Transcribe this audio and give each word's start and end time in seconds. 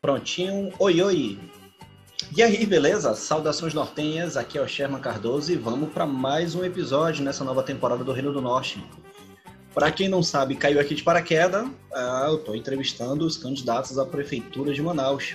Prontinho, 0.00 0.72
oi 0.78 1.02
oi. 1.02 1.40
E 2.36 2.40
aí, 2.40 2.64
beleza? 2.64 3.16
Saudações 3.16 3.74
nortenhas, 3.74 4.36
aqui 4.36 4.56
é 4.56 4.62
o 4.62 4.68
Sherman 4.68 5.00
Cardoso 5.00 5.52
e 5.52 5.56
vamos 5.56 5.92
para 5.92 6.06
mais 6.06 6.54
um 6.54 6.64
episódio 6.64 7.24
nessa 7.24 7.42
nova 7.42 7.64
temporada 7.64 8.04
do 8.04 8.12
Reino 8.12 8.32
do 8.32 8.40
Norte. 8.40 8.80
Para 9.74 9.90
quem 9.90 10.08
não 10.08 10.22
sabe, 10.22 10.54
caiu 10.54 10.78
aqui 10.78 10.94
de 10.94 11.02
paraquedas, 11.02 11.68
ah, 11.92 12.26
eu 12.28 12.36
estou 12.36 12.54
entrevistando 12.54 13.26
os 13.26 13.36
candidatos 13.36 13.98
à 13.98 14.06
Prefeitura 14.06 14.72
de 14.72 14.80
Manaus. 14.80 15.34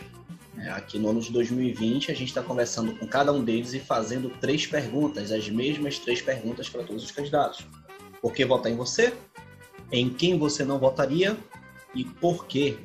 É, 0.58 0.70
aqui 0.70 0.98
no 0.98 1.10
ano 1.10 1.20
de 1.20 1.34
2020, 1.34 2.10
a 2.10 2.16
gente 2.16 2.30
está 2.30 2.42
conversando 2.42 2.96
com 2.96 3.06
cada 3.06 3.34
um 3.34 3.44
deles 3.44 3.74
e 3.74 3.80
fazendo 3.80 4.30
três 4.40 4.66
perguntas, 4.66 5.30
as 5.34 5.50
mesmas 5.50 6.00
três 6.00 6.22
perguntas 6.22 6.70
para 6.70 6.84
todos 6.84 7.04
os 7.04 7.12
candidatos. 7.12 7.68
Por 8.22 8.32
que 8.32 8.46
votar 8.46 8.72
em 8.72 8.78
você? 8.78 9.14
Em 9.92 10.10
quem 10.10 10.40
você 10.40 10.64
não 10.64 10.80
votaria? 10.80 11.38
E 11.94 12.06
por 12.06 12.46
quê? 12.46 12.78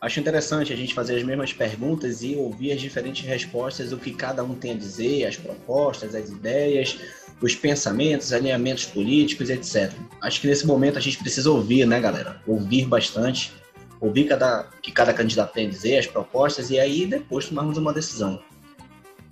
Acho 0.00 0.20
interessante 0.20 0.72
a 0.72 0.76
gente 0.76 0.94
fazer 0.94 1.16
as 1.16 1.24
mesmas 1.24 1.52
perguntas 1.52 2.22
e 2.22 2.36
ouvir 2.36 2.70
as 2.70 2.80
diferentes 2.80 3.26
respostas, 3.26 3.92
o 3.92 3.96
que 3.96 4.12
cada 4.12 4.44
um 4.44 4.54
tem 4.54 4.72
a 4.72 4.76
dizer, 4.76 5.26
as 5.26 5.36
propostas, 5.36 6.14
as 6.14 6.28
ideias, 6.28 6.98
os 7.42 7.56
pensamentos, 7.56 8.32
alinhamentos 8.32 8.84
políticos, 8.84 9.50
etc. 9.50 9.92
Acho 10.22 10.40
que 10.40 10.46
nesse 10.46 10.64
momento 10.64 10.98
a 10.98 11.00
gente 11.00 11.18
precisa 11.18 11.50
ouvir, 11.50 11.84
né, 11.84 12.00
galera? 12.00 12.40
Ouvir 12.46 12.86
bastante, 12.86 13.52
ouvir 14.00 14.26
cada, 14.28 14.68
o 14.78 14.80
que 14.80 14.92
cada 14.92 15.12
candidato 15.12 15.52
tem 15.52 15.66
a 15.66 15.70
dizer, 15.70 15.98
as 15.98 16.06
propostas, 16.06 16.70
e 16.70 16.78
aí 16.78 17.04
depois 17.04 17.48
tomarmos 17.48 17.76
uma 17.76 17.92
decisão. 17.92 18.40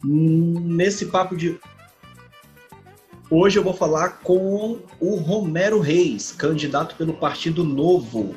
Nesse 0.02 1.06
papo 1.06 1.36
de. 1.36 1.60
Hoje 3.30 3.58
eu 3.58 3.62
vou 3.62 3.74
falar 3.74 4.20
com 4.22 4.80
o 5.00 5.14
Romero 5.16 5.78
Reis, 5.78 6.32
candidato 6.32 6.96
pelo 6.96 7.14
Partido 7.14 7.62
Novo, 7.64 8.34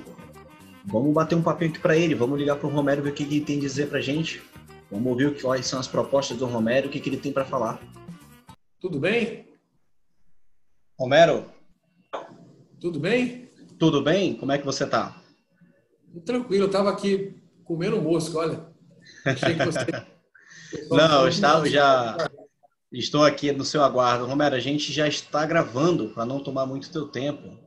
Vamos 0.85 1.13
bater 1.13 1.35
um 1.35 1.41
papinho 1.41 1.71
aqui 1.71 1.79
para 1.79 1.97
ele, 1.97 2.15
vamos 2.15 2.39
ligar 2.39 2.55
para 2.55 2.67
o 2.67 2.71
Romero 2.71 3.01
ver 3.01 3.11
o 3.11 3.13
que 3.13 3.23
ele 3.23 3.41
tem 3.41 3.57
a 3.57 3.61
dizer 3.61 3.89
para 3.89 4.01
gente. 4.01 4.41
Vamos 4.89 5.11
ouvir 5.11 5.39
quais 5.41 5.67
são 5.67 5.79
as 5.79 5.87
propostas 5.87 6.37
do 6.37 6.45
Romero, 6.45 6.87
o 6.87 6.91
que, 6.91 6.99
que 6.99 7.09
ele 7.09 7.17
tem 7.17 7.31
para 7.31 7.45
falar. 7.45 7.79
Tudo 8.79 8.99
bem? 8.99 9.47
Romero? 10.97 11.45
Tudo 12.79 12.99
bem? 12.99 13.49
Tudo 13.77 14.01
bem? 14.01 14.35
Como 14.35 14.51
é 14.51 14.57
que 14.57 14.65
você 14.65 14.85
está? 14.85 15.21
Tranquilo, 16.25 16.63
eu 16.63 16.67
estava 16.67 16.89
aqui 16.89 17.39
comendo 17.63 18.01
mosca, 18.01 18.37
olha. 18.39 18.65
Achei 19.25 19.55
que 19.55 19.65
você... 19.65 19.85
Não, 20.89 21.23
eu 21.23 21.27
estava 21.27 21.69
já... 21.69 22.17
Estou 22.91 23.23
aqui 23.23 23.51
no 23.51 23.63
seu 23.63 23.83
aguardo. 23.83 24.25
Romero, 24.25 24.55
a 24.55 24.59
gente 24.59 24.91
já 24.91 25.07
está 25.07 25.45
gravando 25.45 26.09
para 26.09 26.25
não 26.25 26.41
tomar 26.41 26.65
muito 26.65 26.91
teu 26.91 27.07
tempo. 27.07 27.59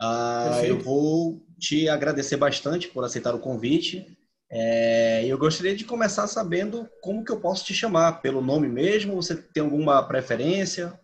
Ah, 0.00 0.60
eu 0.64 0.78
vou 0.78 1.44
te 1.58 1.88
agradecer 1.88 2.36
bastante 2.36 2.88
por 2.88 3.04
aceitar 3.04 3.34
o 3.34 3.40
convite. 3.40 4.16
É, 4.50 5.26
eu 5.26 5.36
gostaria 5.36 5.76
de 5.76 5.84
começar 5.84 6.26
sabendo 6.26 6.88
como 7.02 7.24
que 7.24 7.30
eu 7.30 7.40
posso 7.40 7.64
te 7.64 7.74
chamar, 7.74 8.22
pelo 8.22 8.40
nome 8.40 8.68
mesmo? 8.68 9.16
Você 9.16 9.36
tem 9.36 9.62
alguma 9.62 10.02
preferência? 10.02 10.98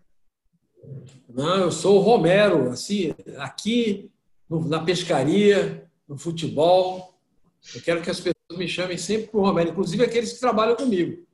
Não, 1.28 1.56
eu 1.56 1.72
sou 1.72 1.96
o 1.96 2.00
Romero, 2.00 2.70
assim, 2.70 3.14
aqui 3.38 4.10
no, 4.48 4.66
na 4.68 4.82
pescaria, 4.82 5.86
no 6.08 6.16
futebol. 6.16 7.18
Eu 7.74 7.82
quero 7.82 8.02
que 8.02 8.10
as 8.10 8.18
pessoas 8.18 8.34
me 8.56 8.68
chamem 8.68 8.96
sempre 8.96 9.28
por 9.28 9.42
Romero, 9.42 9.70
inclusive 9.70 10.04
aqueles 10.04 10.32
que 10.32 10.40
trabalham 10.40 10.76
comigo. 10.76 11.26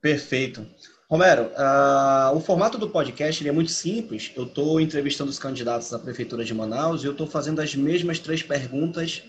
Perfeito. 0.00 0.66
Romero, 1.10 1.50
uh, 1.56 2.36
o 2.36 2.40
formato 2.40 2.78
do 2.78 2.88
podcast 2.88 3.46
é 3.46 3.50
muito 3.50 3.72
simples. 3.72 4.30
Eu 4.36 4.44
estou 4.44 4.80
entrevistando 4.80 5.28
os 5.28 5.40
candidatos 5.40 5.92
à 5.92 5.98
Prefeitura 5.98 6.44
de 6.44 6.54
Manaus 6.54 7.02
e 7.02 7.06
eu 7.06 7.10
estou 7.10 7.26
fazendo 7.26 7.60
as 7.60 7.74
mesmas 7.74 8.20
três 8.20 8.44
perguntas 8.44 9.24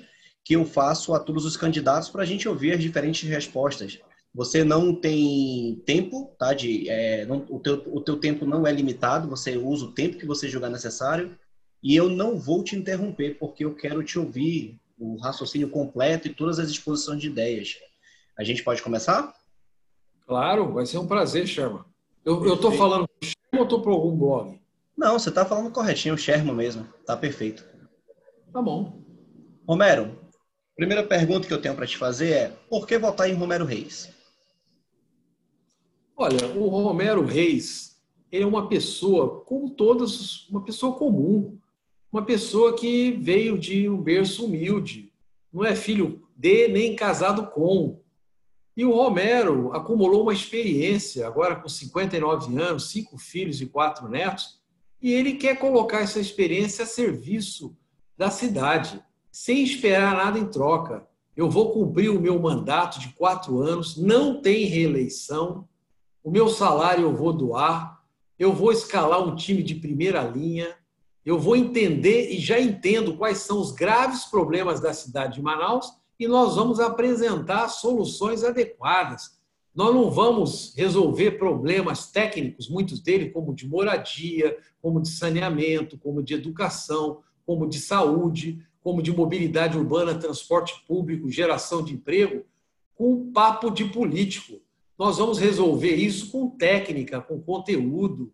que 0.46 0.56
eu 0.56 0.64
faço 0.64 1.12
a 1.16 1.20
todos 1.20 1.44
os 1.44 1.58
candidatos 1.58 2.08
para 2.08 2.22
a 2.22 2.26
gente 2.26 2.48
ouvir 2.48 2.74
as 2.74 2.80
diferentes 2.80 3.28
respostas. 3.28 3.98
Você 4.32 4.64
não 4.64 4.94
tem 4.94 5.82
tempo, 5.84 6.36
tá? 6.38 6.54
De, 6.54 6.88
é, 6.88 7.26
não, 7.26 7.48
o, 7.50 7.58
teu, 7.58 7.84
o 7.88 8.00
teu 8.00 8.18
tempo 8.18 8.46
não 8.46 8.68
é 8.68 8.72
limitado, 8.72 9.28
você 9.28 9.58
usa 9.58 9.86
o 9.86 9.92
tempo 9.92 10.18
que 10.18 10.28
você 10.28 10.48
julgar 10.48 10.70
necessário 10.70 11.36
e 11.82 11.96
eu 11.96 12.08
não 12.08 12.38
vou 12.38 12.64
te 12.64 12.76
interromper 12.76 13.40
porque 13.40 13.66
eu 13.66 13.74
quero 13.74 14.04
te 14.04 14.20
ouvir 14.20 14.80
o 15.00 15.18
raciocínio 15.18 15.68
completo 15.68 16.28
e 16.28 16.34
todas 16.36 16.60
as 16.60 16.70
exposições 16.70 17.20
de 17.20 17.26
ideias. 17.26 17.74
A 18.38 18.44
gente 18.44 18.64
pode 18.64 18.84
começar? 18.84 19.34
Claro, 20.32 20.72
vai 20.72 20.86
ser 20.86 20.98
um 20.98 21.06
prazer, 21.06 21.46
Sherman. 21.46 21.84
Eu 22.24 22.54
estou 22.54 22.72
falando 22.72 23.06
com 23.06 23.14
o 23.22 23.26
Sherman 23.28 23.60
ou 23.60 23.64
estou 23.64 23.82
para 23.82 23.92
algum 23.92 24.18
blog? 24.18 24.62
Não, 24.98 25.20
você 25.20 25.28
está 25.28 25.44
falando 25.44 25.74
corretinho, 25.74 26.16
o 26.16 26.18
Sherman 26.18 26.56
mesmo. 26.56 26.88
Tá 27.06 27.18
perfeito. 27.18 27.66
Tá 28.54 28.62
bom. 28.62 29.04
Romero, 29.68 30.18
primeira 30.74 31.04
pergunta 31.04 31.46
que 31.46 31.54
eu 31.54 31.62
tenho 31.62 31.76
para 31.76 31.86
te 31.86 31.98
fazer 31.98 32.32
é: 32.32 32.48
por 32.70 32.88
que 32.88 32.98
votar 32.98 33.30
em 33.30 33.34
Romero 33.34 33.66
Reis? 33.66 34.10
Olha, 36.16 36.48
o 36.56 36.66
Romero 36.70 37.26
Reis 37.26 38.02
é 38.32 38.46
uma 38.46 38.70
pessoa, 38.70 39.42
como 39.42 39.72
todas, 39.72 40.48
uma 40.48 40.64
pessoa 40.64 40.96
comum, 40.96 41.58
uma 42.10 42.24
pessoa 42.24 42.74
que 42.74 43.12
veio 43.12 43.60
de 43.60 43.90
um 43.90 44.02
berço 44.02 44.46
humilde, 44.46 45.12
não 45.52 45.66
é 45.66 45.76
filho 45.76 46.26
de 46.38 46.70
nem 46.70 46.96
casado 46.96 47.48
com, 47.48 48.01
e 48.76 48.86
o 48.86 48.94
Romero 48.94 49.74
acumulou 49.74 50.24
uma 50.24 50.34
experiência, 50.34 51.28
agora 51.28 51.56
com 51.56 51.68
59 51.68 52.58
anos, 52.58 52.90
cinco 52.90 53.18
filhos 53.18 53.62
e 53.62 53.66
quatro 53.66 54.08
netos, 54.08 54.62
e 55.02 55.12
ele 55.12 55.34
quer 55.34 55.58
colocar 55.58 56.02
essa 56.02 56.20
experiência 56.20 56.84
a 56.84 56.88
serviço 56.88 57.76
da 58.18 58.30
cidade, 58.30 59.04
sem 59.32 59.64
esperar 59.64 60.16
nada 60.16 60.38
em 60.38 60.46
troca. 60.46 61.08
Eu 61.36 61.50
vou 61.50 61.72
cumprir 61.72 62.10
o 62.10 62.22
meu 62.22 62.40
mandato 62.40 63.00
de 63.00 63.10
quatro 63.10 63.62
anos, 63.62 63.98
não 63.98 64.42
tem 64.42 64.66
reeleição, 64.66 65.68
o 66.24 66.30
meu 66.30 66.48
salário 66.48 67.04
eu 67.04 67.16
vou 67.16 67.34
doar, 67.34 68.02
eu 68.38 68.54
vou 68.54 68.72
escalar 68.72 69.22
um 69.22 69.36
time 69.36 69.64
de 69.64 69.76
primeira 69.76 70.22
linha, 70.24 70.76
eu 71.26 71.40
vou 71.40 71.56
entender 71.56 72.32
e 72.32 72.40
já 72.40 72.60
entendo 72.60 73.18
quais 73.18 73.40
são 73.40 73.60
os 73.60 73.72
graves 73.72 74.26
problemas 74.26 74.80
da 74.80 74.94
cidade 74.94 75.36
de 75.36 75.42
Manaus 75.42 76.01
e 76.22 76.28
nós 76.28 76.56
vamos 76.56 76.80
apresentar 76.80 77.68
soluções 77.68 78.44
adequadas. 78.44 79.40
Nós 79.74 79.92
não 79.92 80.12
vamos 80.12 80.72
resolver 80.78 81.32
problemas 81.32 82.12
técnicos, 82.12 82.70
muitos 82.70 83.00
deles, 83.00 83.34
como 83.34 83.56
de 83.56 83.68
moradia, 83.68 84.56
como 84.80 85.02
de 85.02 85.10
saneamento, 85.10 85.98
como 85.98 86.22
de 86.22 86.36
educação, 86.36 87.24
como 87.44 87.68
de 87.68 87.80
saúde, 87.80 88.64
como 88.84 89.02
de 89.02 89.12
mobilidade 89.12 89.76
urbana, 89.76 90.14
transporte 90.14 90.86
público, 90.88 91.28
geração 91.28 91.84
de 91.84 91.96
emprego, 91.96 92.46
com 92.94 93.32
papo 93.32 93.72
de 93.72 93.86
político. 93.86 94.62
Nós 95.00 95.18
vamos 95.18 95.40
resolver 95.40 95.96
isso 95.96 96.30
com 96.30 96.52
técnica, 96.52 97.20
com 97.20 97.42
conteúdo, 97.42 98.32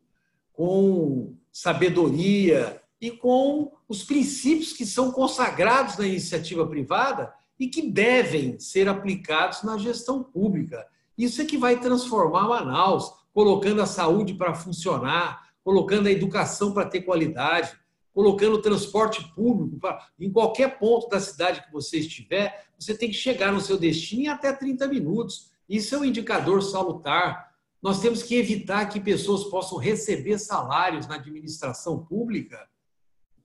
com 0.51 1.35
sabedoria 1.53 2.81
e 2.99 3.11
com 3.11 3.71
os 3.87 4.03
princípios 4.03 4.73
que 4.73 4.85
são 4.85 5.09
consagrados 5.09 5.97
na 5.97 6.05
iniciativa 6.05 6.67
privada 6.67 7.33
e 7.59 7.67
que 7.67 7.89
devem 7.89 8.59
ser 8.59 8.87
aplicados 8.87 9.63
na 9.63 9.77
gestão 9.77 10.23
pública. 10.23 10.85
Isso 11.17 11.41
é 11.41 11.45
que 11.45 11.57
vai 11.57 11.79
transformar 11.79 12.47
Manaus, 12.47 13.11
colocando 13.33 13.81
a 13.81 13.85
saúde 13.85 14.33
para 14.33 14.53
funcionar, 14.53 15.47
colocando 15.63 16.07
a 16.07 16.11
educação 16.11 16.71
para 16.71 16.85
ter 16.85 17.01
qualidade, 17.01 17.77
colocando 18.13 18.55
o 18.55 18.61
transporte 18.61 19.23
público 19.35 19.77
pra, 19.79 20.07
em 20.19 20.31
qualquer 20.31 20.79
ponto 20.79 21.07
da 21.07 21.19
cidade 21.19 21.63
que 21.63 21.71
você 21.71 21.99
estiver, 21.99 22.65
você 22.79 22.95
tem 22.95 23.09
que 23.09 23.15
chegar 23.15 23.51
no 23.51 23.61
seu 23.61 23.77
destino 23.77 24.23
em 24.23 24.27
até 24.27 24.51
30 24.53 24.87
minutos. 24.87 25.51
Isso 25.69 25.93
é 25.93 25.99
um 25.99 26.05
indicador 26.05 26.63
salutar. 26.63 27.51
Nós 27.81 27.99
temos 27.99 28.23
que 28.23 28.35
evitar 28.35 28.87
que 28.87 28.99
pessoas 28.99 29.43
possam 29.45 29.77
receber 29.77 30.39
salários 30.39 31.05
na 31.05 31.15
administração 31.15 32.03
pública 32.03 32.67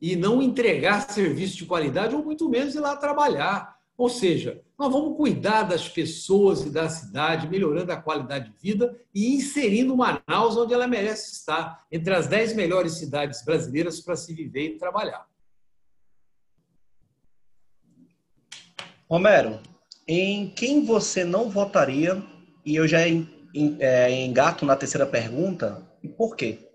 e 0.00 0.16
não 0.16 0.42
entregar 0.42 1.10
serviço 1.10 1.56
de 1.56 1.66
qualidade, 1.66 2.14
ou 2.14 2.24
muito 2.24 2.48
menos 2.48 2.74
ir 2.74 2.80
lá 2.80 2.96
trabalhar. 2.96 3.76
Ou 3.96 4.08
seja, 4.08 4.62
nós 4.78 4.90
vamos 4.90 5.16
cuidar 5.16 5.62
das 5.62 5.88
pessoas 5.88 6.64
e 6.64 6.70
da 6.70 6.88
cidade, 6.88 7.48
melhorando 7.48 7.92
a 7.92 8.00
qualidade 8.00 8.50
de 8.50 8.58
vida 8.58 8.98
e 9.14 9.34
inserindo 9.34 9.96
Manaus 9.96 10.56
onde 10.56 10.72
ela 10.72 10.88
merece 10.88 11.32
estar, 11.32 11.86
entre 11.92 12.14
as 12.14 12.26
dez 12.26 12.54
melhores 12.54 12.94
cidades 12.94 13.44
brasileiras 13.44 14.00
para 14.00 14.16
se 14.16 14.34
viver 14.34 14.74
e 14.74 14.78
trabalhar. 14.78 15.28
Romero, 19.08 19.60
em 20.08 20.48
quem 20.50 20.84
você 20.84 21.22
não 21.22 21.50
votaria, 21.50 22.22
e 22.64 22.74
eu 22.74 22.88
já 22.88 23.00
é, 23.78 24.24
engato 24.24 24.64
na 24.64 24.74
terceira 24.74 25.06
pergunta, 25.06 25.86
e 26.02 26.08
por 26.08 26.34
quê? 26.34 26.70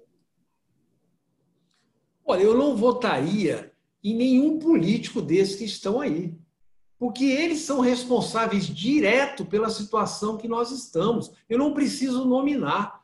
Olha, 2.24 2.44
eu 2.44 2.56
não 2.56 2.76
votaria 2.76 3.74
em 4.04 4.16
nenhum 4.16 4.60
político 4.60 5.22
desses 5.22 5.56
que 5.56 5.66
estão 5.66 6.00
aí 6.00 6.38
porque 7.00 7.26
eles 7.26 7.60
são 7.60 7.80
responsáveis 7.80 8.66
direto 8.66 9.46
pela 9.46 9.70
situação 9.70 10.38
que 10.38 10.48
nós 10.48 10.72
estamos. 10.72 11.32
Eu 11.48 11.60
não 11.60 11.74
preciso 11.74 12.26
nominar. 12.26 13.02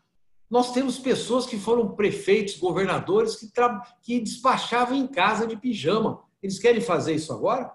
Nós 0.50 0.72
temos 0.72 0.98
pessoas 0.98 1.46
que 1.46 1.58
foram 1.58 1.90
prefeitos, 1.96 2.58
governadores, 2.58 3.36
que, 3.36 3.52
que 4.02 4.20
despachavam 4.20 4.96
em 4.96 5.08
casa 5.08 5.46
de 5.46 5.56
pijama. 5.56 6.22
Eles 6.42 6.60
querem 6.60 6.82
fazer 6.82 7.14
isso 7.16 7.32
agora? 7.32 7.72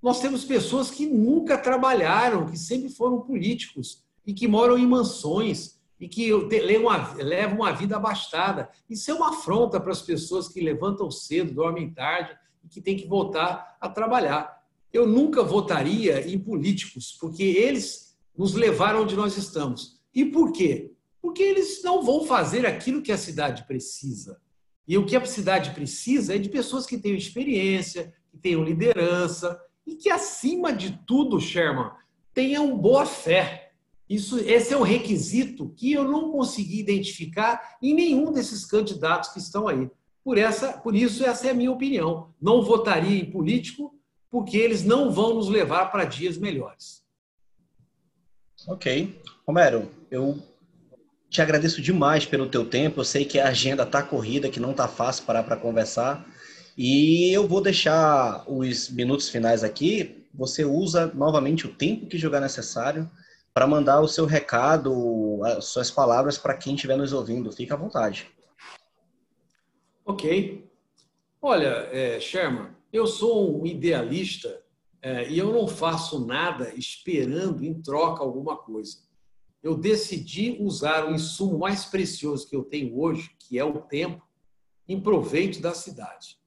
Nós 0.00 0.20
temos 0.20 0.44
pessoas 0.44 0.90
que 0.90 1.06
nunca 1.06 1.58
trabalharam, 1.58 2.46
que 2.46 2.58
sempre 2.58 2.88
foram 2.90 3.20
políticos 3.20 4.04
e 4.26 4.32
que 4.32 4.46
moram 4.46 4.78
em 4.78 4.86
mansões 4.86 5.78
e 5.98 6.06
que 6.06 6.30
levam 6.32 7.56
uma 7.56 7.72
vida 7.72 7.96
abastada. 7.96 8.70
Isso 8.88 9.10
é 9.10 9.14
uma 9.14 9.30
afronta 9.30 9.80
para 9.80 9.90
as 9.90 10.02
pessoas 10.02 10.46
que 10.46 10.60
levantam 10.60 11.10
cedo, 11.10 11.52
dormem 11.52 11.90
tarde 11.90 12.36
e 12.64 12.68
que 12.68 12.80
têm 12.80 12.96
que 12.96 13.08
voltar 13.08 13.76
a 13.80 13.88
trabalhar. 13.88 14.57
Eu 14.92 15.06
nunca 15.06 15.42
votaria 15.42 16.26
em 16.28 16.38
políticos, 16.38 17.16
porque 17.20 17.42
eles 17.42 18.16
nos 18.36 18.54
levaram 18.54 19.02
onde 19.02 19.16
nós 19.16 19.36
estamos. 19.36 20.00
E 20.14 20.24
por 20.24 20.52
quê? 20.52 20.92
Porque 21.20 21.42
eles 21.42 21.82
não 21.82 22.02
vão 22.02 22.24
fazer 22.24 22.64
aquilo 22.64 23.02
que 23.02 23.12
a 23.12 23.18
cidade 23.18 23.66
precisa. 23.66 24.40
E 24.86 24.96
o 24.96 25.04
que 25.04 25.16
a 25.16 25.24
cidade 25.26 25.72
precisa 25.72 26.34
é 26.34 26.38
de 26.38 26.48
pessoas 26.48 26.86
que 26.86 26.96
tenham 26.96 27.18
experiência, 27.18 28.14
que 28.30 28.38
tenham 28.38 28.64
liderança 28.64 29.60
e 29.86 29.94
que, 29.94 30.08
acima 30.08 30.72
de 30.72 30.98
tudo, 31.06 31.40
Sherman, 31.40 31.90
tenham 32.32 32.76
boa 32.78 33.04
fé. 33.04 33.72
Isso, 34.08 34.38
esse 34.38 34.72
é 34.72 34.76
um 34.76 34.82
requisito 34.82 35.74
que 35.76 35.92
eu 35.92 36.04
não 36.04 36.30
consegui 36.30 36.80
identificar 36.80 37.76
em 37.82 37.92
nenhum 37.92 38.32
desses 38.32 38.64
candidatos 38.64 39.30
que 39.30 39.38
estão 39.38 39.68
aí. 39.68 39.90
Por, 40.24 40.38
essa, 40.38 40.72
por 40.78 40.94
isso, 40.94 41.24
essa 41.24 41.48
é 41.48 41.50
a 41.50 41.54
minha 41.54 41.72
opinião. 41.72 42.32
Não 42.40 42.62
votaria 42.62 43.18
em 43.18 43.30
político 43.30 43.97
porque 44.30 44.56
eles 44.56 44.84
não 44.84 45.10
vão 45.10 45.34
nos 45.34 45.48
levar 45.48 45.86
para 45.86 46.04
dias 46.04 46.36
melhores. 46.36 47.02
Ok. 48.66 49.20
Romero, 49.46 49.90
eu 50.10 50.42
te 51.30 51.40
agradeço 51.40 51.80
demais 51.80 52.26
pelo 52.26 52.48
teu 52.48 52.68
tempo. 52.68 53.00
Eu 53.00 53.04
sei 53.04 53.24
que 53.24 53.38
a 53.38 53.48
agenda 53.48 53.82
está 53.82 54.02
corrida, 54.02 54.50
que 54.50 54.60
não 54.60 54.72
está 54.72 54.88
fácil 54.88 55.24
parar 55.24 55.42
para 55.42 55.56
conversar. 55.56 56.26
E 56.76 57.32
eu 57.32 57.46
vou 57.46 57.60
deixar 57.60 58.44
os 58.46 58.90
minutos 58.90 59.28
finais 59.28 59.64
aqui. 59.64 60.26
Você 60.34 60.64
usa 60.64 61.06
novamente 61.14 61.66
o 61.66 61.74
tempo 61.74 62.06
que 62.06 62.18
julgar 62.18 62.40
necessário 62.40 63.10
para 63.52 63.66
mandar 63.66 64.00
o 64.00 64.08
seu 64.08 64.24
recado, 64.24 65.40
as 65.44 65.64
suas 65.64 65.90
palavras 65.90 66.38
para 66.38 66.54
quem 66.54 66.74
estiver 66.74 66.96
nos 66.96 67.12
ouvindo. 67.12 67.50
Fique 67.50 67.72
à 67.72 67.76
vontade. 67.76 68.30
Ok. 70.04 70.64
Olha, 71.42 71.88
é, 71.92 72.20
Sherman, 72.20 72.68
eu 72.92 73.06
sou 73.06 73.60
um 73.60 73.66
idealista 73.66 74.62
é, 75.00 75.30
e 75.30 75.38
eu 75.38 75.52
não 75.52 75.68
faço 75.68 76.26
nada 76.26 76.72
esperando 76.74 77.64
em 77.64 77.74
troca 77.80 78.22
alguma 78.22 78.56
coisa 78.56 79.08
eu 79.62 79.76
decidi 79.76 80.56
usar 80.60 81.08
o 81.08 81.14
insumo 81.14 81.58
mais 81.58 81.84
precioso 81.84 82.48
que 82.48 82.54
eu 82.54 82.64
tenho 82.64 82.98
hoje, 82.98 83.30
que 83.38 83.58
é 83.58 83.64
o 83.64 83.80
tempo, 83.80 84.22
em 84.88 85.00
proveito 85.00 85.60
da 85.60 85.74
cidade. 85.74 86.38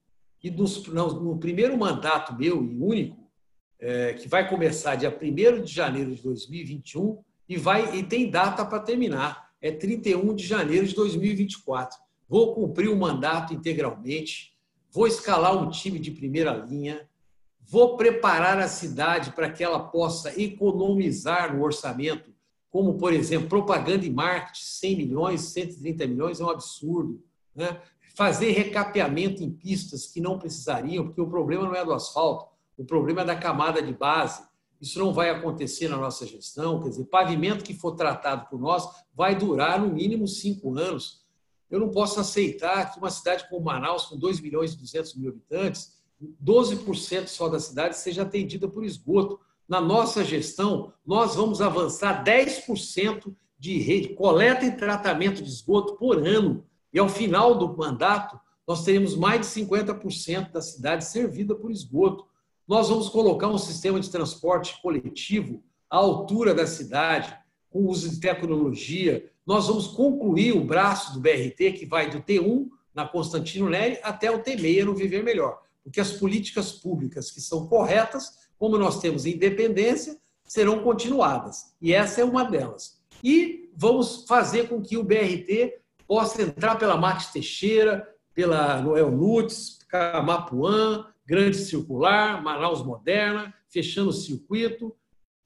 E 0.44 0.50
nos, 0.50 0.86
no, 0.88 1.38
primeiro 1.38 1.78
mandato 1.78 2.36
meu 2.36 2.64
e 2.64 2.78
único, 2.78 3.30
é, 3.80 4.14
que 4.14 4.28
vai 4.28 4.48
começar 4.48 4.96
dia 4.96 5.16
1 5.16 5.62
de 5.64 5.72
janeiro 5.72 6.16
de 6.16 6.22
2021 6.22 7.24
e, 7.50 7.58
vai, 7.58 7.98
e 7.98 8.04
tem 8.04 8.30
data 8.30 8.66
para 8.66 8.80
terminar, 8.80 9.52
é 9.62 9.72
31 9.72 10.34
de 10.34 10.46
janeiro 10.46 10.88
de 10.88 10.96
2024. 10.96 12.00
Vou 12.28 12.56
cumprir 12.56 12.90
o 12.90 12.96
mandato 12.96 13.54
integralmente, 13.54 14.58
vou 14.92 15.08
escalar 15.08 15.56
um 15.56 15.70
time 15.70 15.98
de 15.98 16.12
primeira 16.12 16.54
linha, 16.54 17.08
vou 17.60 17.98
preparar 17.98 18.60
a 18.60 18.68
cidade 18.68 19.32
para 19.32 19.50
que 19.50 19.64
ela 19.64 19.80
possa 19.80 20.40
economizar 20.40 21.56
no 21.56 21.64
orçamento 21.64 22.32
como, 22.72 22.98
por 22.98 23.12
exemplo, 23.12 23.50
propaganda 23.50 24.06
e 24.06 24.10
marketing, 24.10 24.64
100 24.64 24.96
milhões, 24.96 25.42
130 25.42 26.08
milhões, 26.08 26.40
é 26.40 26.46
um 26.46 26.50
absurdo. 26.50 27.22
Né? 27.54 27.82
Fazer 28.16 28.52
recapeamento 28.52 29.44
em 29.44 29.52
pistas 29.52 30.08
que 30.08 30.22
não 30.22 30.40
precisariam, 30.40 31.06
porque 31.06 31.22
o 31.22 31.30
problema 31.30 31.66
não 31.66 31.76
é 31.76 31.84
do 31.84 31.94
asfalto, 31.94 32.50
o 32.78 32.86
problema 32.86 33.22
é 33.22 33.26
da 33.26 33.36
camada 33.36 33.82
de 33.82 33.94
base. 33.94 34.42
Isso 34.80 34.98
não 34.98 35.14
vai 35.14 35.30
acontecer 35.30 35.90
na 35.90 35.98
nossa 35.98 36.26
gestão. 36.26 36.82
Quer 36.82 36.90
dizer, 36.90 37.04
pavimento 37.06 37.64
que 37.64 37.74
for 37.74 37.92
tratado 37.92 38.50
por 38.50 38.60
nós 38.60 38.88
vai 39.14 39.36
durar 39.36 39.80
no 39.80 39.94
mínimo 39.94 40.28
cinco 40.28 40.76
anos. 40.80 41.21
Eu 41.72 41.80
não 41.80 41.90
posso 41.90 42.20
aceitar 42.20 42.92
que 42.92 43.00
uma 43.00 43.10
cidade 43.10 43.48
como 43.50 43.66
Manaus, 43.66 44.06
com 44.06 44.18
2 44.18 44.42
milhões 44.42 44.74
e 44.74 44.78
200 44.78 45.16
mil 45.16 45.30
habitantes, 45.30 45.94
12% 46.44 47.28
só 47.28 47.48
da 47.48 47.60
cidade 47.60 47.98
seja 47.98 48.22
atendida 48.24 48.68
por 48.68 48.84
esgoto 48.84 49.40
na 49.72 49.80
nossa 49.80 50.24
gestão, 50.24 50.92
nós 51.06 51.36
vamos 51.36 51.62
avançar 51.62 52.26
10% 52.26 53.34
de 53.58 53.78
rede, 53.78 54.10
coleta 54.10 54.66
e 54.66 54.76
tratamento 54.76 55.42
de 55.42 55.50
esgoto 55.50 55.96
por 55.96 56.18
ano. 56.28 56.66
E 56.94 57.00
ao 57.00 57.08
final 57.08 57.56
do 57.56 57.78
mandato, 57.78 58.38
nós 58.68 58.84
teremos 58.84 59.16
mais 59.16 59.40
de 59.42 59.62
50% 59.62 60.52
da 60.52 60.62
cidade 60.62 61.06
servida 61.06 61.56
por 61.56 61.72
esgoto. 61.72 62.26
Nós 62.68 62.90
vamos 62.90 63.08
colocar 63.08 63.48
um 63.48 63.58
sistema 63.58 63.98
de 63.98 64.10
transporte 64.10 64.82
coletivo 64.82 65.64
à 65.90 65.96
altura 65.96 66.54
da 66.54 66.68
cidade, 66.68 67.34
com 67.70 67.86
uso 67.86 68.10
de 68.10 68.20
tecnologia. 68.20 69.31
Nós 69.46 69.68
vamos 69.68 69.88
concluir 69.88 70.54
o 70.54 70.64
braço 70.64 71.14
do 71.14 71.20
BRT, 71.20 71.74
que 71.74 71.86
vai 71.86 72.10
do 72.10 72.22
T1, 72.22 72.70
na 72.94 73.08
Constantino 73.08 73.70
Neri, 73.70 74.00
até 74.04 74.30
o 74.30 74.44
T6 74.44 74.84
no 74.84 74.96
Viver 74.96 75.24
Melhor. 75.24 75.62
Porque 75.84 76.00
as 76.00 76.12
políticas 76.12 76.72
públicas 76.72 77.32
que 77.32 77.42
são 77.42 77.68
corretas 77.68 78.42
como 78.62 78.78
nós 78.78 79.00
temos 79.00 79.26
independência, 79.26 80.20
serão 80.44 80.84
continuadas. 80.84 81.74
E 81.82 81.94
essa 81.94 82.22
é 82.22 82.24
uma 82.24 82.44
delas. 82.44 83.02
E 83.24 83.72
vamos 83.76 84.24
fazer 84.28 84.70
com 84.70 84.80
que 84.80 84.98
o 84.98 85.04
BRT 85.04 85.80
possa 86.08 86.44
entrar 86.44 86.78
pela 86.78 86.96
Max 86.96 87.32
Teixeira, 87.32 88.08
pela 88.36 88.80
Noel 88.80 89.10
Lutz, 89.10 89.80
Camapuã, 89.90 91.08
Grande 91.26 91.58
Circular, 91.58 92.44
Manaus 92.44 92.86
Moderna, 92.86 93.52
fechando 93.68 94.12
o 94.12 94.14
circuito. 94.14 94.96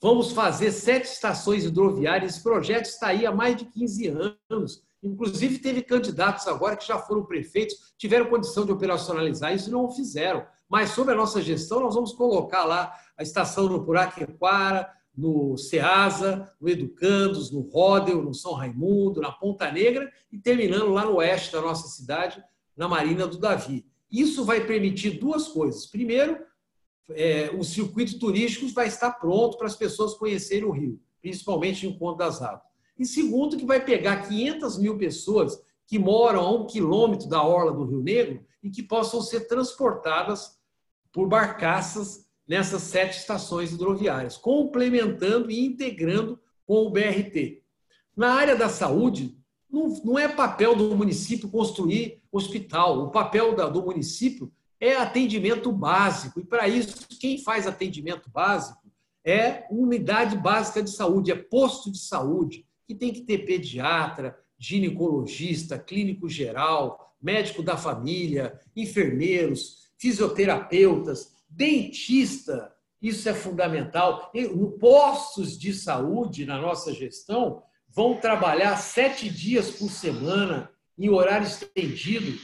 Vamos 0.06 0.34
fazer 0.34 0.72
sete 0.72 1.06
estações 1.06 1.66
hidroviárias. 1.66 2.36
Esse 2.36 2.44
projeto 2.44 2.86
está 2.86 3.08
aí 3.08 3.26
há 3.26 3.32
mais 3.32 3.56
de 3.56 3.66
15 3.66 4.16
anos. 4.52 4.84
Inclusive, 5.02 5.58
teve 5.58 5.82
candidatos 5.82 6.48
agora 6.48 6.78
que 6.78 6.86
já 6.86 7.00
foram 7.00 7.26
prefeitos, 7.26 7.92
tiveram 7.98 8.30
condição 8.30 8.68
de 8.68 8.72
operacionalizar 8.72 9.56
isso 9.56 9.68
e 9.68 9.72
não 9.72 9.86
o 9.86 9.90
fizeram. 9.90 10.46
Mas, 10.70 10.92
sob 10.92 11.12
a 11.12 11.16
nossa 11.16 11.42
gestão, 11.42 11.80
nós 11.80 11.96
vamos 11.96 12.14
colocar 12.14 12.66
lá 12.66 12.94
a 13.18 13.24
estação 13.24 13.68
no 13.68 13.84
Puraquequara, 13.84 14.88
no 15.18 15.58
Ceasa, 15.58 16.54
no 16.62 16.70
Educandos, 16.70 17.50
no 17.50 17.62
Rodel, 17.62 18.22
no 18.22 18.36
São 18.36 18.54
Raimundo, 18.54 19.22
na 19.22 19.32
Ponta 19.32 19.72
Negra 19.72 20.08
e 20.32 20.38
terminando 20.38 20.94
lá 20.94 21.04
no 21.04 21.16
oeste 21.16 21.52
da 21.52 21.62
nossa 21.62 21.88
cidade, 21.88 22.44
na 22.78 22.88
Marina 22.88 23.26
do 23.26 23.40
Davi. 23.40 23.84
Isso 24.12 24.46
vai 24.46 24.68
permitir 24.68 25.18
duas 25.18 25.48
coisas. 25.48 25.88
Primeiro, 25.88 26.38
é, 27.10 27.52
o 27.58 27.64
circuito 27.64 28.18
turístico 28.20 28.68
vai 28.70 28.88
estar 28.88 29.12
pronto 29.12 29.58
para 29.58 29.68
as 29.68 29.76
pessoas 29.76 30.14
conhecerem 30.16 30.66
o 30.66 30.72
Rio, 30.72 31.00
principalmente 31.22 31.86
em 31.86 31.92
Encontro 31.92 32.18
das 32.18 32.42
Águas. 32.42 32.64
E 32.98 33.06
segundo, 33.06 33.58
que 33.58 33.66
vai 33.66 33.84
pegar 33.84 34.28
500 34.28 34.78
mil 34.78 34.98
pessoas 34.98 35.60
que 35.86 36.00
moram 36.00 36.42
a 36.42 36.52
um 36.52 36.66
quilômetro 36.66 37.28
da 37.28 37.44
orla 37.44 37.72
do 37.72 37.84
Rio 37.84 38.02
Negro 38.02 38.44
e 38.64 38.70
que 38.70 38.82
possam 38.82 39.22
ser 39.22 39.42
transportadas 39.48 40.58
por 41.12 41.28
barcaças 41.28 42.26
nessas 42.48 42.84
sete 42.84 43.18
estações 43.18 43.72
hidroviárias, 43.72 44.38
complementando 44.38 45.52
e 45.52 45.66
integrando 45.66 46.40
com 46.66 46.86
o 46.86 46.90
BRT. 46.90 47.64
Na 48.16 48.34
área 48.34 48.56
da 48.56 48.70
saúde, 48.70 49.38
não, 49.70 50.18
é 50.18 50.28
papel 50.28 50.76
do 50.76 50.96
município 50.96 51.50
construir 51.50 52.22
hospital, 52.32 53.04
o 53.04 53.12
papel 53.12 53.56
do 53.56 53.82
município 53.84 54.52
é 54.80 54.96
atendimento 54.96 55.72
básico, 55.72 56.40
e 56.40 56.46
para 56.46 56.68
isso, 56.68 57.08
quem 57.20 57.42
faz 57.42 57.66
atendimento 57.68 58.30
básico 58.30 58.82
é 59.24 59.66
unidade 59.72 60.38
básica 60.38 60.84
de 60.84 60.92
saúde, 60.92 61.32
é 61.32 61.36
posto 61.36 61.92
de 61.92 61.98
saúde, 61.98 62.66
que 62.88 62.94
tem 62.94 63.12
que 63.12 63.22
ter 63.22 63.40
pediatra, 63.40 64.38
ginecologista, 64.58 65.80
clínico 65.80 66.30
geral, 66.30 67.16
médico 67.22 67.64
da 67.64 67.76
família, 67.76 68.60
enfermeiros, 68.76 69.90
fisioterapeutas, 69.98 71.34
dentista, 71.50 72.72
isso 73.02 73.28
é 73.28 73.34
fundamental. 73.34 74.32
E 74.34 74.48
postos 74.80 75.58
de 75.58 75.74
saúde 75.74 76.46
na 76.46 76.60
nossa 76.60 76.94
gestão 76.94 77.64
vão 77.90 78.20
trabalhar 78.20 78.78
sete 78.78 79.30
dias 79.30 79.72
por 79.72 79.90
semana 79.90 80.70
em 80.98 81.10
horário 81.10 81.48
estendido, 81.48 82.38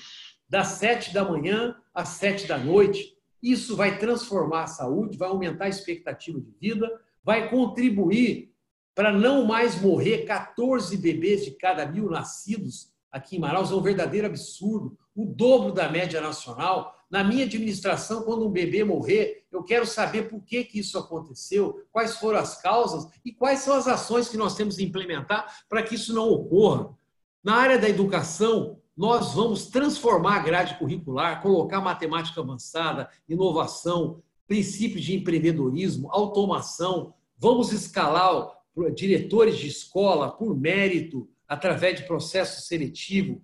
das 0.48 0.68
sete 0.70 1.14
da 1.14 1.24
manhã 1.24 1.76
às 1.94 2.10
sete 2.10 2.48
da 2.48 2.58
noite. 2.58 3.16
Isso 3.42 3.76
vai 3.76 3.98
transformar 3.98 4.64
a 4.64 4.68
saúde, 4.68 5.18
vai 5.18 5.30
aumentar 5.30 5.66
a 5.66 5.70
expectativa 5.70 6.40
de 6.40 6.52
vida, 6.60 6.90
vai 7.24 7.50
contribuir 7.50 8.52
para 8.94 9.12
não 9.12 9.46
mais 9.46 9.82
morrer 9.82 10.26
14 10.26 10.96
bebês 10.98 11.46
de 11.46 11.52
cada 11.52 11.86
mil 11.86 12.10
nascidos 12.10 12.92
aqui 13.12 13.38
em 13.38 13.40
Manaus. 13.40 13.72
É 13.72 13.76
um 13.76 13.82
verdadeiro 13.82 14.28
absurdo, 14.28 14.98
o 15.16 15.26
dobro 15.26 15.72
da 15.72 15.90
média 15.90 16.22
nacional. 16.22 16.96
Na 17.10 17.24
minha 17.24 17.46
administração, 17.46 18.24
quando 18.24 18.48
um 18.48 18.52
bebê 18.52 18.84
morrer, 18.84 19.46
eu 19.52 19.64
quero 19.64 19.86
saber 19.86 20.30
por 20.30 20.42
que, 20.44 20.64
que 20.64 20.80
isso 20.80 20.98
aconteceu, 20.98 21.86
quais 21.92 22.18
foram 22.18 22.40
as 22.40 22.62
causas 22.62 23.08
e 23.26 23.34
quais 23.34 23.60
são 23.60 23.76
as 23.76 23.88
ações 23.88 24.30
que 24.30 24.38
nós 24.38 24.56
temos 24.56 24.78
que 24.78 24.84
implementar 24.84 25.64
para 25.68 25.84
que 25.84 25.96
isso 25.96 26.14
não 26.14 26.30
ocorra. 26.30 26.96
Na 27.44 27.56
área 27.56 27.78
da 27.78 27.90
educação, 27.90 28.80
nós 28.96 29.34
vamos 29.34 29.68
transformar 29.68 30.38
a 30.38 30.44
grade 30.44 30.78
curricular, 30.78 31.42
colocar 31.42 31.82
matemática 31.82 32.42
avançada, 32.42 33.10
inovação, 33.28 34.22
princípios 34.48 35.04
de 35.04 35.16
empreendedorismo, 35.16 36.10
automação. 36.12 37.14
Vamos 37.38 37.72
escalar 37.72 38.52
diretores 38.94 39.58
de 39.58 39.68
escola 39.68 40.30
por 40.30 40.58
mérito, 40.58 41.30
através 41.48 42.00
de 42.00 42.08
processo 42.08 42.62
seletivo, 42.62 43.42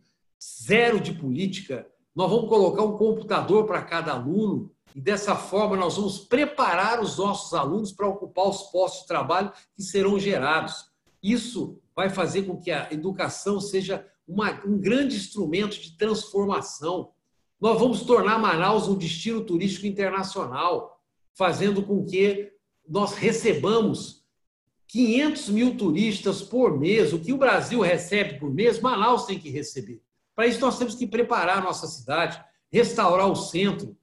zero 0.64 1.00
de 1.00 1.14
política. 1.14 1.88
Nós 2.16 2.30
vamos 2.30 2.50
colocar 2.50 2.84
um 2.84 2.98
computador 2.98 3.66
para 3.66 3.82
cada 3.82 4.14
aluno 4.14 4.72
e 4.96 5.02
dessa 5.02 5.36
forma 5.36 5.76
nós 5.76 5.96
vamos 5.96 6.20
preparar 6.20 7.02
os 7.02 7.18
nossos 7.18 7.54
alunos 7.54 7.92
para 7.92 8.08
ocupar 8.08 8.48
os 8.48 8.64
postos 8.64 9.02
de 9.02 9.08
trabalho 9.08 9.52
que 9.76 9.84
serão 9.84 10.18
gerados. 10.18 10.92
Isso 11.22 11.80
vai 11.96 12.10
fazer 12.10 12.44
com 12.44 12.58
que 12.58 12.72
a 12.72 12.92
educação 12.92 13.60
seja 13.60 14.06
uma, 14.28 14.62
um 14.66 14.78
grande 14.78 15.16
instrumento 15.16 15.80
de 15.80 15.98
transformação. 15.98 17.12
Nós 17.60 17.80
vamos 17.80 18.02
tornar 18.02 18.38
Manaus 18.38 18.88
um 18.88 18.98
destino 18.98 19.42
turístico 19.42 19.88
internacional, 19.88 21.02
fazendo 21.34 21.82
com 21.82 22.04
que 22.06 22.52
nós 22.88 23.14
recebamos 23.14 24.26
500 24.88 25.50
mil 25.50 25.78
turistas 25.78 26.42
por 26.42 26.78
mês. 26.78 27.14
O 27.14 27.20
que 27.20 27.34
o 27.34 27.38
Brasil 27.38 27.82
recebe 27.82 28.40
por 28.40 28.54
mês, 28.54 28.80
Manaus 28.80 29.26
tem 29.26 29.40
que 29.40 29.50
receber. 29.50 30.02
Para 30.36 30.48
isso, 30.48 30.62
nós 30.62 30.78
temos 30.78 30.96
que 30.96 31.08
preparar 31.08 31.60
a 31.60 31.62
nossa 31.62 31.88
cidade, 31.88 32.40
restaurar 32.72 33.30
o 33.30 33.36
centro, 33.36 33.98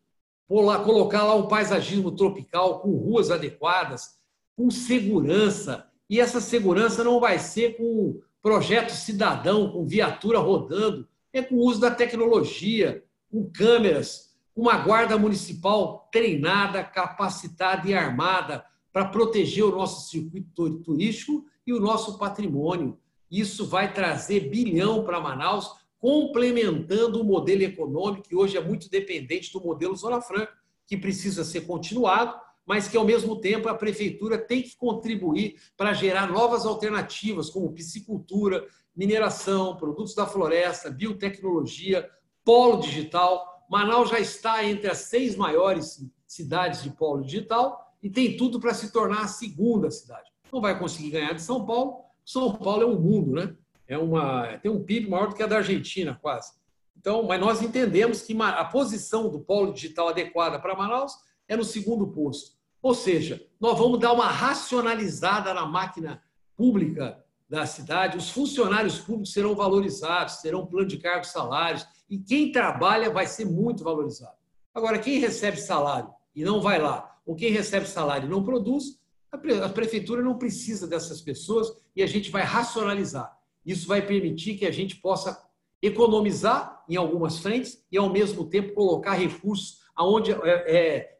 colocar 0.48 1.22
lá 1.24 1.34
um 1.34 1.48
paisagismo 1.48 2.10
tropical 2.10 2.80
com 2.80 2.90
ruas 2.96 3.30
adequadas, 3.30 4.18
com 4.56 4.70
segurança. 4.70 5.86
E 6.08 6.20
essa 6.20 6.40
segurança 6.40 7.02
não 7.02 7.20
vai 7.20 7.38
ser 7.38 7.76
com 7.76 8.20
projeto 8.44 8.90
cidadão, 8.90 9.70
com 9.70 9.86
viatura 9.86 10.38
rodando, 10.38 11.08
é 11.32 11.40
com 11.40 11.54
o 11.54 11.64
uso 11.64 11.80
da 11.80 11.90
tecnologia, 11.90 13.02
com 13.30 13.50
câmeras, 13.50 14.36
uma 14.54 14.76
guarda 14.76 15.16
municipal 15.16 16.10
treinada, 16.12 16.84
capacitada 16.84 17.88
e 17.88 17.94
armada 17.94 18.62
para 18.92 19.06
proteger 19.06 19.64
o 19.64 19.74
nosso 19.74 20.10
circuito 20.10 20.78
turístico 20.80 21.46
e 21.66 21.72
o 21.72 21.80
nosso 21.80 22.18
patrimônio. 22.18 22.98
Isso 23.30 23.66
vai 23.66 23.94
trazer 23.94 24.50
bilhão 24.50 25.04
para 25.04 25.22
Manaus, 25.22 25.76
complementando 25.98 27.22
o 27.22 27.24
modelo 27.24 27.62
econômico 27.62 28.28
que 28.28 28.36
hoje 28.36 28.58
é 28.58 28.60
muito 28.62 28.90
dependente 28.90 29.50
do 29.54 29.60
modelo 29.62 29.96
Zona 29.96 30.20
Franca, 30.20 30.52
que 30.86 30.98
precisa 30.98 31.44
ser 31.44 31.62
continuado, 31.62 32.38
mas 32.66 32.88
que 32.88 32.96
ao 32.96 33.04
mesmo 33.04 33.40
tempo 33.40 33.68
a 33.68 33.74
prefeitura 33.74 34.38
tem 34.38 34.62
que 34.62 34.76
contribuir 34.76 35.56
para 35.76 35.92
gerar 35.92 36.30
novas 36.30 36.64
alternativas, 36.64 37.50
como 37.50 37.72
piscicultura, 37.72 38.66
mineração, 38.96 39.76
produtos 39.76 40.14
da 40.14 40.26
floresta, 40.26 40.90
biotecnologia, 40.90 42.08
polo 42.44 42.80
digital. 42.80 43.64
Manaus 43.68 44.10
já 44.10 44.20
está 44.20 44.64
entre 44.64 44.90
as 44.90 44.98
seis 44.98 45.36
maiores 45.36 46.04
cidades 46.26 46.82
de 46.82 46.90
polo 46.90 47.22
digital 47.22 47.94
e 48.02 48.10
tem 48.10 48.36
tudo 48.36 48.60
para 48.60 48.74
se 48.74 48.92
tornar 48.92 49.22
a 49.22 49.28
segunda 49.28 49.90
cidade. 49.90 50.30
Não 50.52 50.60
vai 50.60 50.78
conseguir 50.78 51.10
ganhar 51.10 51.32
de 51.32 51.42
São 51.42 51.64
Paulo. 51.64 52.04
São 52.24 52.54
Paulo 52.54 52.82
é 52.82 52.86
um 52.86 52.98
mundo, 52.98 53.32
né? 53.32 53.54
É 53.86 53.98
uma, 53.98 54.58
tem 54.58 54.70
um 54.70 54.82
PIB 54.82 55.10
maior 55.10 55.28
do 55.28 55.34
que 55.34 55.42
a 55.42 55.46
da 55.46 55.56
Argentina, 55.56 56.18
quase. 56.20 56.52
Então, 56.96 57.24
mas 57.24 57.40
nós 57.40 57.60
entendemos 57.60 58.22
que 58.22 58.34
a 58.40 58.64
posição 58.64 59.28
do 59.28 59.40
polo 59.40 59.72
digital 59.72 60.08
adequada 60.08 60.58
para 60.58 60.74
Manaus 60.74 61.12
é 61.46 61.56
no 61.56 61.64
segundo 61.64 62.08
posto. 62.08 62.53
Ou 62.84 62.94
seja, 62.94 63.42
nós 63.58 63.78
vamos 63.78 63.98
dar 63.98 64.12
uma 64.12 64.26
racionalizada 64.26 65.54
na 65.54 65.64
máquina 65.64 66.22
pública 66.54 67.18
da 67.48 67.64
cidade, 67.64 68.18
os 68.18 68.28
funcionários 68.28 68.98
públicos 68.98 69.32
serão 69.32 69.54
valorizados, 69.54 70.36
terão 70.42 70.66
plano 70.66 70.86
de 70.86 70.98
cargos, 70.98 71.30
salários, 71.30 71.86
e 72.10 72.18
quem 72.18 72.52
trabalha 72.52 73.08
vai 73.08 73.26
ser 73.26 73.46
muito 73.46 73.82
valorizado. 73.82 74.36
Agora, 74.74 74.98
quem 74.98 75.18
recebe 75.18 75.56
salário 75.56 76.12
e 76.36 76.44
não 76.44 76.60
vai 76.60 76.78
lá, 76.78 77.18
ou 77.24 77.34
quem 77.34 77.50
recebe 77.50 77.86
salário 77.86 78.26
e 78.26 78.30
não 78.30 78.44
produz, 78.44 79.00
a 79.32 79.68
prefeitura 79.70 80.20
não 80.20 80.36
precisa 80.36 80.86
dessas 80.86 81.22
pessoas 81.22 81.74
e 81.96 82.02
a 82.02 82.06
gente 82.06 82.30
vai 82.30 82.42
racionalizar. 82.42 83.34
Isso 83.64 83.88
vai 83.88 84.06
permitir 84.06 84.58
que 84.58 84.66
a 84.66 84.70
gente 84.70 84.96
possa 84.96 85.42
economizar 85.80 86.84
em 86.86 86.96
algumas 86.96 87.38
frentes 87.38 87.82
e, 87.90 87.96
ao 87.96 88.10
mesmo 88.10 88.44
tempo, 88.44 88.74
colocar 88.74 89.14
recursos 89.14 89.78
aonde 89.96 90.32
é, 90.32 90.36
é, 90.66 91.14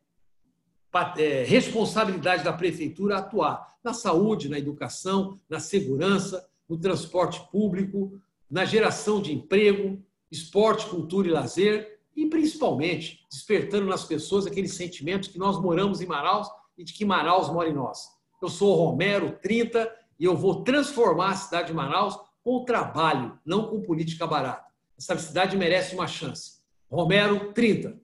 responsabilidade 1.47 2.45
da 2.45 2.53
prefeitura 2.53 3.19
atuar 3.19 3.75
na 3.83 3.93
saúde, 3.93 4.49
na 4.49 4.59
educação, 4.59 5.39
na 5.49 5.61
segurança, 5.61 6.49
no 6.69 6.79
transporte 6.79 7.41
público, 7.51 8.21
na 8.51 8.65
geração 8.65 9.21
de 9.21 9.33
emprego, 9.33 10.03
esporte, 10.31 10.87
cultura 10.87 11.29
e 11.29 11.31
lazer 11.31 12.01
e, 12.17 12.27
principalmente, 12.27 13.25
despertando 13.31 13.87
nas 13.87 14.05
pessoas 14.05 14.47
aquele 14.47 14.69
sentimento 14.69 15.31
que 15.31 15.39
nós 15.39 15.61
moramos 15.61 16.01
em 16.01 16.07
Manaus 16.07 16.49
e 16.79 16.85
de 16.85 16.93
que 16.93 17.05
Manaus 17.05 17.51
mora 17.51 17.69
em 17.69 17.75
nós. 17.75 18.09
Eu 18.41 18.49
sou 18.49 18.73
o 18.73 18.91
Romero 18.91 19.39
30 19.43 19.91
e 20.19 20.25
eu 20.25 20.37
vou 20.37 20.63
transformar 20.63 21.31
a 21.31 21.37
cidade 21.37 21.69
de 21.69 21.75
Manaus 21.75 22.19
com 22.43 22.65
trabalho, 22.65 23.39
não 23.45 23.69
com 23.69 23.81
política 23.81 24.27
barata. 24.27 24.65
Essa 24.97 25.17
cidade 25.19 25.57
merece 25.57 25.95
uma 25.95 26.07
chance. 26.07 26.59
Romero 26.91 27.53
30. 27.53 27.99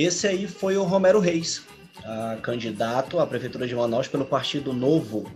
Esse 0.00 0.28
aí 0.28 0.46
foi 0.46 0.76
o 0.76 0.84
Romero 0.84 1.18
Reis, 1.18 1.64
candidato 2.40 3.18
à 3.18 3.26
Prefeitura 3.26 3.66
de 3.66 3.74
Manaus 3.74 4.06
pelo 4.06 4.24
Partido 4.24 4.72
Novo. 4.72 5.28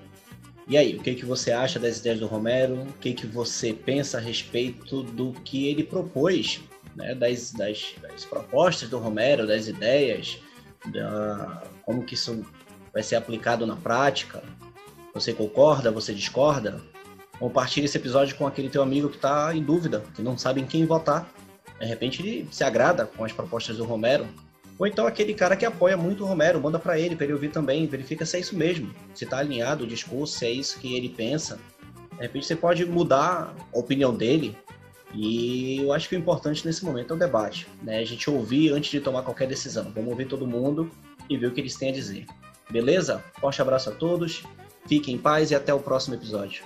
E 0.69 0.77
aí, 0.77 0.95
o 0.95 1.03
que, 1.03 1.17
que 1.17 1.25
você 1.25 1.51
acha 1.51 1.81
das 1.81 1.99
ideias 1.99 2.21
do 2.21 2.29
Romero? 2.29 2.83
O 2.83 2.93
que, 3.01 3.13
que 3.13 3.27
você 3.27 3.73
pensa 3.73 4.19
a 4.19 4.21
respeito 4.21 5.03
do 5.03 5.33
que 5.33 5.67
ele 5.67 5.83
propôs, 5.83 6.61
né? 6.95 7.13
das, 7.13 7.51
das, 7.51 7.97
das 8.01 8.25
propostas 8.25 8.89
do 8.89 9.01
Romero, 9.01 9.49
das 9.49 9.67
ideias, 9.67 10.39
da, 10.93 11.65
como 11.85 12.05
que 12.05 12.15
isso 12.15 12.47
vai 12.95 13.03
ser 13.03 13.17
aplicado 13.17 13.67
na 13.67 13.75
prática? 13.75 14.45
Você 15.13 15.33
concorda? 15.33 15.91
Você 15.91 16.15
discorda? 16.15 16.81
Compartilhe 17.37 17.87
esse 17.87 17.99
episódio 17.99 18.37
com 18.37 18.47
aquele 18.47 18.69
teu 18.69 18.81
amigo 18.81 19.09
que 19.09 19.17
está 19.17 19.53
em 19.53 19.61
dúvida, 19.61 20.05
que 20.15 20.23
não 20.23 20.39
sabe 20.39 20.61
em 20.61 20.67
quem 20.67 20.87
votar. 20.87 21.29
De 21.81 21.85
repente 21.85 22.23
ele 22.23 22.49
se 22.53 22.63
agrada 22.63 23.07
com 23.07 23.25
as 23.25 23.33
propostas 23.33 23.77
do 23.77 23.85
Romero. 23.85 24.25
Ou 24.83 24.89
então 24.89 25.07
aquele 25.07 25.33
cara 25.33 25.55
que 25.55 25.65
apoia 25.65 25.97
muito 25.97 26.25
o 26.25 26.27
Romero, 26.27 26.61
manda 26.61 26.77
para 26.77 26.99
ele, 26.99 27.15
para 27.15 27.23
ele 27.23 27.35
ouvir 27.35 27.51
também, 27.51 27.87
verifica 27.87 28.27
se 28.27 28.37
é 28.37 28.41
isso 28.41 28.57
mesmo, 28.57 28.93
se 29.15 29.23
está 29.23 29.39
alinhado 29.39 29.85
o 29.85 29.87
discurso, 29.87 30.37
se 30.37 30.45
é 30.45 30.51
isso 30.51 30.81
que 30.81 30.97
ele 30.97 31.09
pensa. 31.09 31.57
De 32.17 32.23
repente 32.23 32.47
você 32.47 32.57
pode 32.57 32.85
mudar 32.85 33.55
a 33.73 33.79
opinião 33.79 34.13
dele. 34.13 34.59
E 35.15 35.79
eu 35.81 35.93
acho 35.93 36.09
que 36.09 36.17
o 36.17 36.19
importante 36.19 36.67
nesse 36.67 36.85
momento 36.85 37.13
é 37.13 37.17
o 37.17 37.19
debate, 37.21 37.69
né? 37.81 38.01
A 38.01 38.05
gente 38.05 38.29
ouvir 38.29 38.73
antes 38.73 38.91
de 38.91 38.99
tomar 38.99 39.23
qualquer 39.23 39.47
decisão. 39.47 39.89
Vamos 39.95 40.11
ouvir 40.11 40.27
todo 40.27 40.49
mundo 40.49 40.91
e 41.31 41.37
ver 41.37 41.47
o 41.47 41.53
que 41.53 41.61
eles 41.61 41.77
têm 41.77 41.91
a 41.91 41.93
dizer. 41.93 42.27
Beleza? 42.69 43.23
Forte 43.41 43.63
abraço 43.63 43.89
a 43.89 43.93
todos, 43.93 44.43
fiquem 44.89 45.15
em 45.15 45.19
paz 45.19 45.53
e 45.53 45.55
até 45.55 45.73
o 45.73 45.79
próximo 45.79 46.17
episódio. 46.17 46.65